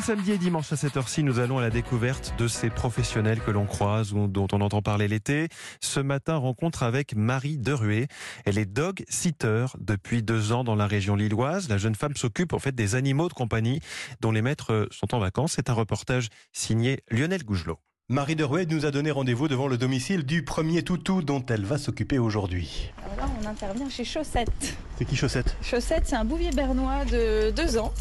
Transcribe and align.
les 0.00 0.06
samedis 0.06 0.32
et 0.32 0.38
dimanches 0.38 0.72
à 0.72 0.76
cette 0.76 0.96
heure-ci, 0.96 1.22
nous 1.22 1.40
allons 1.40 1.58
à 1.58 1.60
la 1.60 1.68
découverte 1.68 2.32
de 2.38 2.48
ces 2.48 2.70
professionnels 2.70 3.38
que 3.40 3.50
l'on 3.50 3.66
croise 3.66 4.14
ou 4.14 4.28
dont 4.28 4.46
on 4.50 4.62
entend 4.62 4.80
parler 4.80 5.08
l'été. 5.08 5.48
Ce 5.82 6.00
matin, 6.00 6.36
rencontre 6.36 6.84
avec 6.84 7.14
Marie 7.14 7.58
Deruet. 7.58 8.08
Elle 8.46 8.56
est 8.56 8.64
dog 8.64 9.04
sitter 9.10 9.66
depuis 9.78 10.22
deux 10.22 10.52
ans 10.52 10.64
dans 10.64 10.74
la 10.74 10.86
région 10.86 11.16
lilloise. 11.16 11.68
La 11.68 11.76
jeune 11.76 11.94
femme 11.94 12.16
s'occupe 12.16 12.54
en 12.54 12.58
fait 12.58 12.74
des 12.74 12.94
animaux 12.94 13.28
de 13.28 13.34
compagnie 13.34 13.80
dont 14.22 14.32
les 14.32 14.40
maîtres 14.40 14.88
sont 14.90 15.14
en 15.14 15.18
vacances. 15.18 15.52
C'est 15.56 15.68
un 15.68 15.74
reportage 15.74 16.28
signé 16.54 17.00
Lionel 17.10 17.44
Gougelot. 17.44 17.78
Marie 18.08 18.36
Derouet 18.36 18.64
nous 18.64 18.86
a 18.86 18.90
donné 18.90 19.10
rendez-vous 19.10 19.48
devant 19.48 19.68
le 19.68 19.76
domicile 19.76 20.24
du 20.24 20.46
premier 20.46 20.82
toutou 20.82 21.20
dont 21.20 21.44
elle 21.44 21.66
va 21.66 21.76
s'occuper 21.76 22.18
aujourd'hui. 22.18 22.90
Alors 23.04 23.28
là, 23.28 23.34
on 23.42 23.46
intervient 23.46 23.90
chez 23.90 24.06
Chaussette. 24.06 24.78
C'est 24.96 25.04
qui 25.04 25.14
Chaussette? 25.14 25.54
Chaussette, 25.60 26.06
c'est 26.06 26.16
un 26.16 26.24
bouvier 26.24 26.52
bernois 26.52 27.04
de 27.04 27.50
deux 27.50 27.76
ans. 27.76 27.92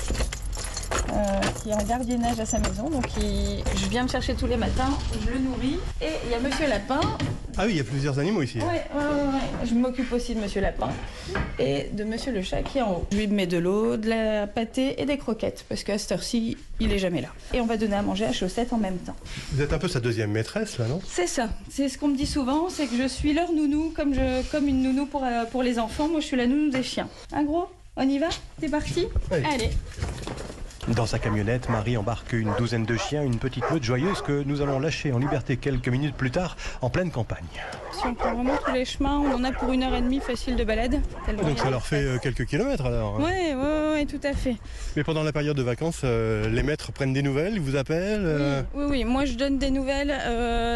Euh, 1.19 1.39
qui 1.61 1.69
est 1.69 1.73
en 1.73 1.83
gardiennage 1.83 2.39
à 2.39 2.45
sa 2.45 2.59
maison. 2.59 2.89
Donc 2.89 3.05
il- 3.21 3.63
je 3.75 3.85
viens 3.89 4.03
me 4.03 4.07
chercher 4.07 4.33
tous 4.35 4.47
les 4.47 4.57
matins, 4.57 4.89
je 5.25 5.31
le 5.31 5.39
nourris. 5.39 5.77
Et 6.01 6.07
il 6.25 6.31
y 6.31 6.33
a 6.33 6.39
Monsieur 6.39 6.67
Lapin. 6.67 6.99
Ah 7.57 7.63
oui, 7.65 7.71
il 7.73 7.77
y 7.77 7.81
a 7.81 7.83
plusieurs 7.83 8.17
animaux 8.19 8.41
ici. 8.41 8.59
Ouais, 8.59 8.65
ouais. 8.95 9.67
Je 9.67 9.73
m'occupe 9.73 10.11
aussi 10.13 10.33
de 10.35 10.39
Monsieur 10.39 10.61
Lapin 10.61 10.89
et 11.59 11.89
de 11.91 12.03
Monsieur 12.05 12.31
le 12.31 12.41
chat 12.41 12.61
qui 12.63 12.77
est 12.77 12.81
en 12.81 12.91
haut. 12.93 13.07
Je 13.11 13.17
lui 13.17 13.27
mets 13.27 13.47
de 13.47 13.57
l'eau, 13.57 13.97
de 13.97 14.07
la 14.09 14.47
pâtée 14.47 15.01
et 15.01 15.05
des 15.05 15.17
croquettes 15.17 15.65
parce 15.67 15.83
qu'à 15.83 15.97
cette 15.97 16.11
heure-ci, 16.13 16.57
il 16.79 16.91
est 16.93 16.99
jamais 16.99 17.21
là. 17.21 17.27
Et 17.53 17.59
on 17.59 17.65
va 17.65 17.75
donner 17.75 17.95
à 17.97 18.01
manger 18.01 18.25
à 18.25 18.31
Chaussette 18.33 18.71
en 18.71 18.77
même 18.77 18.97
temps. 18.97 19.15
Vous 19.51 19.61
êtes 19.61 19.73
un 19.73 19.77
peu 19.77 19.89
sa 19.89 19.99
deuxième 19.99 20.31
maîtresse 20.31 20.77
là, 20.77 20.87
non? 20.87 21.01
C'est 21.05 21.27
ça. 21.27 21.49
C'est 21.69 21.89
ce 21.89 21.97
qu'on 21.97 22.07
me 22.07 22.15
dit 22.15 22.25
souvent, 22.27 22.69
c'est 22.69 22.87
que 22.87 22.95
je 22.95 23.07
suis 23.07 23.33
leur 23.33 23.51
nounou 23.51 23.91
comme, 23.95 24.13
je, 24.13 24.41
comme 24.51 24.67
une 24.67 24.81
nounou 24.81 25.05
pour, 25.05 25.23
euh, 25.25 25.43
pour 25.51 25.61
les 25.63 25.79
enfants. 25.79 26.07
Moi, 26.07 26.21
je 26.21 26.25
suis 26.27 26.37
la 26.37 26.47
nounou 26.47 26.69
des 26.71 26.83
chiens. 26.83 27.09
Un 27.33 27.43
gros? 27.43 27.65
On 27.97 28.07
y 28.07 28.17
va? 28.19 28.29
T'es 28.61 28.69
parti? 28.69 29.07
Allez. 29.31 29.71
Dans 30.87 31.05
sa 31.05 31.19
camionnette, 31.19 31.69
Marie 31.69 31.97
embarque 31.97 32.33
une 32.33 32.51
douzaine 32.57 32.85
de 32.85 32.97
chiens, 32.97 33.21
une 33.21 33.37
petite 33.37 33.69
meute 33.69 33.83
joyeuse 33.83 34.21
que 34.23 34.43
nous 34.43 34.61
allons 34.61 34.79
lâcher 34.79 35.11
en 35.11 35.19
liberté 35.19 35.55
quelques 35.57 35.87
minutes 35.89 36.15
plus 36.15 36.31
tard 36.31 36.57
en 36.81 36.89
pleine 36.89 37.11
campagne. 37.11 37.45
Si 37.91 38.05
on 38.07 38.15
prend 38.15 38.33
vraiment 38.33 38.55
tous 38.65 38.71
les 38.71 38.85
chemins, 38.85 39.19
on 39.19 39.35
en 39.35 39.43
a 39.43 39.51
pour 39.51 39.71
une 39.71 39.83
heure 39.83 39.93
et 39.93 40.01
demie 40.01 40.19
facile 40.19 40.55
de 40.55 40.63
balade. 40.63 40.99
Donc 41.43 41.59
ça 41.59 41.69
leur 41.69 41.85
fait 41.85 42.03
euh, 42.03 42.17
quelques 42.17 42.45
kilomètres 42.45 42.85
alors. 42.85 43.19
hein. 43.19 43.23
Ouais, 43.93 44.05
tout 44.05 44.19
à 44.23 44.33
fait. 44.33 44.55
Mais 44.95 45.03
pendant 45.03 45.21
la 45.21 45.31
période 45.31 45.55
de 45.57 45.61
vacances, 45.61 46.01
euh, 46.05 46.49
les 46.49 46.63
maîtres 46.63 46.91
prennent 46.91 47.13
des 47.13 47.21
nouvelles, 47.21 47.53
ils 47.55 47.61
vous 47.61 47.75
appellent 47.75 48.23
euh, 48.25 48.61
Oui, 48.73 48.83
oui, 48.85 48.89
oui, 48.89 49.03
moi 49.03 49.25
je 49.25 49.33
donne 49.33 49.59
des 49.59 49.69
nouvelles 49.71 50.15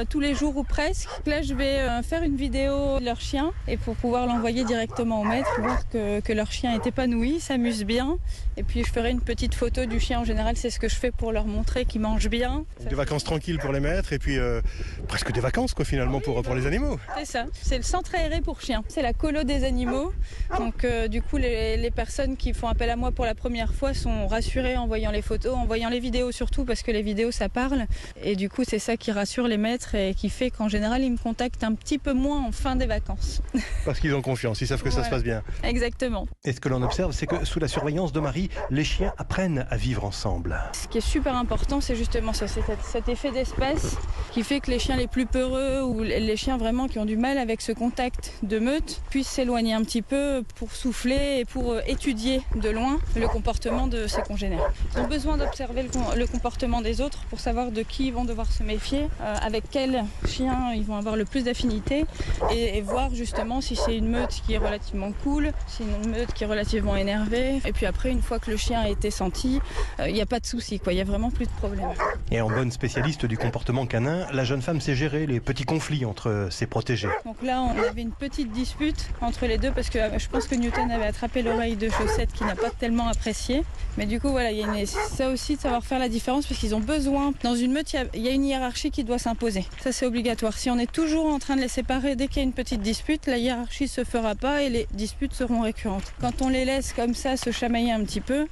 tous 0.10 0.20
les 0.20 0.36
jours 0.36 0.56
ou 0.58 0.64
presque. 0.64 1.10
Là, 1.26 1.42
je 1.42 1.54
vais 1.56 1.80
faire 2.04 2.22
une 2.24 2.36
vidéo 2.36 3.00
de 3.00 3.06
leur 3.06 3.20
chien 3.22 3.52
et 3.68 3.78
pour 3.78 3.96
pouvoir 3.96 4.28
l'envoyer 4.28 4.64
directement 4.64 5.22
au 5.22 5.24
maître, 5.24 5.50
voir 5.60 5.88
que, 5.90 6.20
que 6.20 6.34
leur 6.34 6.52
chien 6.52 6.74
est 6.76 6.86
épanoui, 6.86 7.40
s'amuse 7.40 7.84
bien. 7.84 8.18
Et 8.58 8.64
puis 8.64 8.84
je 8.84 8.92
ferai 8.92 9.10
une 9.10 9.22
petite 9.22 9.56
photo 9.56 9.86
du 9.86 9.93
chien. 10.00 10.20
En 10.20 10.24
général, 10.24 10.56
c'est 10.58 10.70
ce 10.70 10.80
que 10.80 10.88
je 10.88 10.96
fais 10.96 11.12
pour 11.12 11.32
leur 11.32 11.46
montrer 11.46 11.86
qu'il 11.86 12.02
mange 12.02 12.28
bien. 12.30 12.66
Des 12.90 12.96
vacances 12.96 13.24
tranquilles 13.24 13.60
pour 13.60 13.72
les 13.72 13.80
maîtres 13.80 14.14
et 14.14 14.20
puis 14.20 14.38
euh, 14.38 14.62
presque 15.08 15.32
des 15.32 15.40
vacances 15.40 15.74
quoi 15.74 15.86
finalement 15.86 16.20
pour, 16.20 16.42
pour 16.42 16.56
les 16.56 16.66
animaux. 16.66 17.00
C'est 17.18 17.26
ça, 17.26 17.46
c'est 17.54 17.78
le 17.78 17.84
centre 17.84 18.16
aéré 18.16 18.42
pour 18.42 18.62
chiens. 18.62 18.84
C'est 18.88 19.02
la 19.02 19.14
colo 19.14 19.44
des 19.44 19.64
animaux. 19.64 20.14
Donc 20.58 20.84
euh, 20.84 21.08
du 21.08 21.22
coup, 21.22 21.38
les, 21.38 21.78
les 21.78 21.92
personnes 21.92 22.38
qui 22.38 22.54
font 22.54 22.68
appel 22.68 22.90
à 22.90 22.96
moi 22.96 23.12
pour 23.12 23.26
la 23.26 23.36
première 23.36 23.74
fois 23.74 23.94
sont 23.94 24.28
rassurées 24.28 24.78
en 24.78 24.88
voyant 24.88 25.12
les 25.12 25.22
photos, 25.22 25.56
en 25.56 25.66
voyant 25.66 25.90
les 25.90 26.00
vidéos 26.00 26.32
surtout, 26.32 26.66
parce 26.66 26.82
que 26.82 26.92
les 26.92 27.02
vidéos, 27.02 27.32
ça 27.32 27.50
parle. 27.50 27.86
Et 28.22 28.36
du 28.36 28.50
coup, 28.50 28.64
c'est 28.68 28.80
ça 28.80 28.98
qui 28.98 29.12
rassure 29.12 29.48
les 29.48 29.58
maîtres 29.58 29.96
et 29.96 30.14
qui 30.14 30.30
fait 30.30 30.50
qu'en 30.50 30.68
général, 30.70 31.04
ils 31.04 31.12
me 31.12 31.18
contactent 31.18 31.64
un 31.64 31.74
petit 31.74 31.98
peu 31.98 32.14
moins 32.14 32.44
en 32.46 32.52
fin 32.52 32.76
des 32.76 32.86
vacances. 32.86 33.42
Parce 33.86 34.00
qu'ils 34.00 34.14
ont 34.16 34.22
confiance, 34.22 34.62
ils 34.62 34.68
savent 34.68 34.84
que 34.84 34.90
ça 34.90 35.04
se 35.04 35.10
passe 35.10 35.24
bien. 35.24 35.44
Exactement. 35.64 36.28
Et 36.46 36.54
ce 36.54 36.60
que 36.60 36.70
l'on 36.70 36.82
observe, 36.82 37.12
c'est 37.12 37.28
que 37.28 37.46
sous 37.46 37.60
la 37.60 37.68
surveillance 37.68 38.12
de 38.12 38.20
Marie, 38.20 38.50
les 38.70 38.84
chiens 38.84 39.14
apprennent 39.18 39.66
à 39.70 39.78
ensemble. 40.04 40.58
Ce 40.74 40.88
qui 40.88 40.98
est 41.00 41.02
super 41.02 41.36
important, 41.36 41.82
c'est 41.82 41.96
justement 41.96 42.34
ça, 42.34 42.48
cet- 42.48 42.82
cet 42.82 43.10
effet 43.10 43.32
d'espèce 43.32 43.98
qui 44.34 44.42
fait 44.44 44.60
que 44.62 44.72
les 44.72 44.80
chiens 44.80 44.96
les 44.96 45.06
plus 45.08 45.28
peureux 45.28 45.84
ou 45.84 46.02
les 46.02 46.36
chiens 46.36 46.58
vraiment 46.58 46.88
qui 46.88 46.98
ont 46.98 47.06
du 47.06 47.18
mal 47.18 47.38
avec 47.38 47.62
ce 47.62 47.72
contact 47.72 48.34
de 48.42 48.58
meute 48.58 49.02
puissent 49.12 49.28
s'éloigner 49.28 49.74
un 49.74 49.84
petit 49.84 50.02
peu 50.02 50.44
pour 50.56 50.72
souffler 50.72 51.38
et 51.40 51.46
pour 51.46 51.74
euh, 51.74 51.82
étudier 51.86 52.42
de 52.56 52.70
loin 52.70 53.00
le 53.16 53.28
comportement 53.28 53.86
de 53.86 54.08
ses 54.08 54.24
congénères. 54.24 54.72
Ils 54.96 55.02
ont 55.02 55.08
besoin 55.08 55.38
d'observer 55.38 55.84
le, 55.84 55.90
com- 55.90 56.14
le 56.18 56.26
comportement 56.26 56.82
des 56.82 57.00
autres 57.00 57.26
pour 57.30 57.40
savoir 57.40 57.72
de 57.72 57.84
qui 57.84 58.08
ils 58.08 58.14
vont 58.14 58.26
devoir 58.26 58.52
se 58.52 58.64
méfier, 58.64 59.08
euh, 59.22 59.36
avec 59.42 59.66
quel 59.70 60.04
chien 60.28 60.74
ils 60.74 60.84
vont 60.84 60.96
avoir 60.96 61.16
le 61.16 61.26
plus 61.26 61.44
d'affinité 61.44 62.06
et, 62.52 62.82
voir 62.82 63.14
justement 63.14 63.62
si 63.62 63.76
c'est 63.78 63.96
une 63.96 64.10
meute 64.10 64.42
qui 64.46 64.54
est 64.54 64.58
relativement 64.58 65.12
cool, 65.24 65.52
si 65.68 65.84
c'est 65.84 66.06
une 66.06 66.12
meute 66.12 66.34
qui 66.34 66.44
est 66.44 66.48
relativement 66.48 66.96
énervée. 66.96 67.62
Et 67.66 67.72
puis 67.72 67.86
après, 67.86 68.10
une 68.10 68.22
fois 68.22 68.40
que 68.40 68.52
le 68.52 68.58
chien 68.58 68.82
a 68.82 68.90
été 68.90 69.10
senti, 69.10 69.62
euh, 70.00 70.10
il 70.10 70.14
n'y 70.14 70.22
a 70.22 70.26
pas 70.26 70.40
de 70.40 70.46
souci. 70.46 70.82
Il 70.88 70.94
n'y 70.96 71.02
a 71.02 71.06
vraiment 71.06 71.32
plus 71.32 71.46
de 71.46 71.52
problème. 71.52 71.88
Et 72.32 72.42
en 72.42 72.50
bonne 72.50 72.72
spécialiste 72.72 73.26
du 73.26 73.38
comportement 73.38 73.86
canin, 73.86 74.23
la 74.32 74.44
jeune 74.44 74.62
femme 74.62 74.80
sait 74.82 74.96
gérer 74.96 75.26
les 75.26 75.40
petits 75.40 75.64
conflits 75.66 76.06
entre 76.06 76.48
ses 76.52 76.66
protégés. 76.66 77.10
Donc 77.26 77.42
là, 77.44 77.62
on 77.62 77.72
avait 77.84 78.02
une 78.02 78.12
petite 78.12 78.52
dispute 78.52 79.10
entre 79.22 79.46
les 79.46 79.58
deux 79.58 79.72
parce 79.72 79.90
que 79.90 79.98
euh, 79.98 80.20
je 80.20 80.28
pense 80.30 80.48
que 80.48 80.56
Newton 80.56 80.90
avait 80.92 81.06
attrapé 81.06 81.42
l'oreille 81.42 81.76
de 81.76 81.90
Chaussette 81.90 82.32
qui 82.34 82.44
n'a 82.44 82.56
pas 82.56 82.70
tellement 82.70 83.08
apprécié. 83.08 83.64
Mais 83.98 84.06
du 84.06 84.20
coup, 84.20 84.30
voilà, 84.30 84.52
il 84.52 84.58
y 84.60 84.64
a 84.64 84.86
ça 84.86 85.30
aussi 85.30 85.56
de 85.56 85.62
savoir 85.62 85.84
faire 85.84 86.00
la 86.00 86.10
différence 86.10 86.46
parce 86.48 86.60
qu'ils 86.60 86.76
ont 86.76 86.80
besoin. 86.80 87.34
Dans 87.44 87.56
une 87.56 87.74
meute, 87.74 87.94
il 87.94 87.96
y 87.98 88.00
a- 88.00 88.06
il 88.14 88.22
y, 88.22 88.28
a 88.28 88.32
une 88.32 88.46
hiérarchie 88.46 88.92
qui 88.92 89.04
doit 89.04 89.20
s'imposer. 89.20 89.66
Ça, 89.82 89.92
c'est 89.92 90.06
obligatoire. 90.06 90.54
Si 90.58 90.70
on 90.70 90.78
est 90.80 90.92
toujours 90.92 91.26
en 91.28 91.40
train 91.40 91.56
de 91.56 91.62
les 91.62 91.68
séparer 91.68 92.16
dès 92.16 92.28
qu'il 92.28 92.38
y 92.38 92.40
a 92.42 92.44
une 92.44 92.54
petite 92.54 92.82
dispute, 92.82 93.26
la 93.28 93.38
hiérarchie 93.38 93.88
se 93.88 94.04
fera 94.04 94.36
pas 94.36 94.62
et 94.64 94.70
les 94.70 94.88
disputes 94.94 95.34
seront 95.34 95.62
récurrentes. 95.62 96.14
Quand 96.22 96.42
on 96.42 96.50
les 96.50 96.66
laisse 96.66 96.94
comme 96.94 97.14
ça 97.14 97.38
se 97.38 97.52
chamailler 97.52 97.92
un 97.92 98.04
petit 98.04 98.22
peu, 98.22 98.48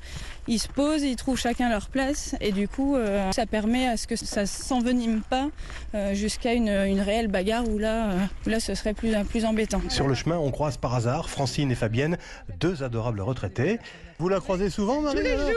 ils 0.47 0.59
se 0.59 0.67
posent, 0.67 1.03
ils 1.03 1.15
trouvent 1.15 1.37
chacun 1.39 1.69
leur 1.69 1.87
place 1.89 2.35
et 2.41 2.51
du 2.51 2.67
coup, 2.67 2.95
euh, 2.95 3.31
ça 3.31 3.45
permet 3.45 3.87
à 3.87 3.95
ce 3.97 4.07
que 4.07 4.15
ça 4.15 4.45
s'envenime 4.47 5.21
pas 5.29 5.49
euh, 5.93 6.13
jusqu'à 6.13 6.53
une, 6.53 6.69
une 6.69 7.01
réelle 7.01 7.27
bagarre 7.27 7.67
où 7.67 7.77
là, 7.77 8.11
euh, 8.11 8.17
où 8.45 8.49
là, 8.49 8.59
ce 8.59 8.75
serait 8.75 8.93
plus, 8.93 9.13
plus 9.29 9.43
embêtant. 9.43 9.81
Sur 9.89 10.07
le 10.07 10.15
chemin, 10.15 10.37
on 10.37 10.51
croise 10.51 10.77
par 10.77 10.95
hasard 10.95 11.29
Francine 11.29 11.71
et 11.71 11.75
Fabienne, 11.75 12.17
deux 12.59 12.83
adorables 12.83 13.21
retraités. 13.21 13.79
Vous 14.17 14.29
la 14.29 14.39
croisez 14.39 14.69
souvent, 14.69 15.01
Marie 15.01 15.27
alors 15.27 15.49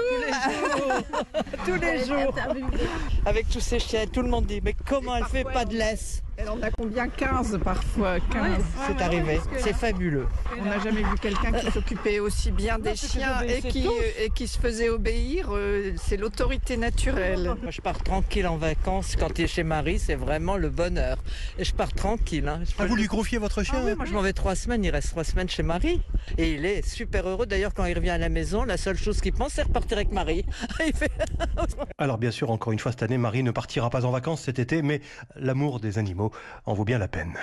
tous 1.65 1.81
les 1.81 2.05
jours. 2.05 2.35
Avec 3.27 3.49
tous 3.49 3.61
ces 3.61 3.79
chiens, 3.79 4.07
tout 4.11 4.23
le 4.23 4.29
monde 4.29 4.47
dit 4.47 4.61
mais 4.65 4.75
comment 4.87 5.15
elle 5.15 5.25
fait 5.27 5.45
pas 5.45 5.65
de 5.65 5.77
laisse 5.77 6.24
Elle 6.37 6.49
en 6.49 6.61
a 6.63 6.71
combien 6.71 7.09
15 7.09 7.59
parfois 7.63 8.19
15. 8.19 8.63
C'est 8.89 9.03
arrivé, 9.03 9.41
c'est 9.59 9.73
fabuleux. 9.73 10.27
On 10.61 10.65
n'a 10.65 10.79
jamais 10.81 11.03
vu 11.03 11.15
quelqu'un 11.21 11.53
qui 11.53 11.71
s'occupait 11.71 12.19
aussi 12.19 12.51
bien 12.51 12.79
des 12.79 12.97
chiens 12.97 13.41
et 13.43 13.63
qui, 13.63 13.87
et 14.21 14.31
qui 14.31 14.49
se 14.49 14.59
faisait 14.59 14.89
obéir. 14.89 15.49
euh, 15.53 15.93
C'est 15.97 16.17
l'autorité 16.17 16.77
naturelle. 16.77 17.55
Moi 17.63 17.71
je 17.71 17.81
pars 17.81 18.03
tranquille 18.03 18.47
en 18.49 18.57
vacances 18.57 19.15
quand 19.17 19.39
il 19.39 19.45
est 19.45 19.49
chez 19.49 19.63
Marie, 19.63 19.99
c'est 19.99 20.17
vraiment 20.17 20.57
le 20.57 20.71
bonheur. 20.71 21.19
Et 21.59 21.65
je 21.65 21.73
pars 21.73 21.93
tranquille. 21.93 22.49
hein. 22.49 22.61
Je 22.65 22.73
Ah, 22.79 22.87
vous 22.87 22.97
lui 22.97 23.07
confiez 23.07 23.39
votre 23.39 23.63
chien 23.63 23.79
Ah 23.79 23.85
oui, 23.87 23.95
moi 23.95 24.05
je 24.05 24.13
m'en 24.13 24.21
vais 24.23 24.33
trois 24.33 24.57
semaines, 24.57 24.83
il 24.85 24.91
reste 24.91 25.11
trois 25.11 25.25
semaines 25.25 25.49
chez 25.49 25.63
Marie. 25.63 26.03
Et 26.37 26.53
il 26.55 26.67
est 26.67 26.87
super 26.87 27.29
heureux. 27.29 27.47
D'ailleurs 27.47 27.73
quand 27.75 27.85
il 27.85 27.95
revient 27.95 28.11
à 28.11 28.19
la 28.19 28.29
maison, 28.29 28.65
la 28.65 28.77
seule 28.77 28.97
chose 28.99 29.21
qu'il 29.21 29.33
pense 29.35 29.53
c'est 29.55 29.63
repartir 29.63 29.99
avec 29.99 30.11
Marie. 30.11 30.45
Il 30.87 30.93
fait- 30.95 31.11
Alors 31.99 32.19
bien 32.19 32.31
sûr, 32.33 32.51
encore 32.51 32.73
une 32.73 32.79
fois, 32.79 32.91
cette 32.93 33.03
année, 33.05 33.19
Marie 33.19 33.43
ne 33.45 33.51
partira 33.53 33.89
pas 33.89 34.05
en 34.05 34.11
vacances 34.11 34.43
cet 34.43 34.59
été, 34.59 34.83
mais 34.83 35.01
l'amour 35.37 35.79
des 35.81 35.99
animaux 35.99 36.24
en 36.67 36.75
vaut 36.75 36.85
bien 36.85 36.99
la 36.99 37.09
peine. 37.09 37.35